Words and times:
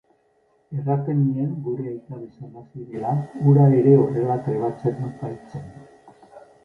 Erraten 0.75 1.19
nien 1.25 1.51
gure 1.67 1.91
aita 1.91 2.21
bezala 2.23 2.63
zirela, 2.71 3.13
hura 3.43 3.67
ere 3.83 3.93
horrela 4.01 4.39
trebatzen 4.49 5.15
baitzen! 5.21 5.69